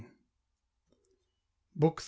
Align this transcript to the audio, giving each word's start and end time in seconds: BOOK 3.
BOOK 1.75 1.97
3. 1.97 1.99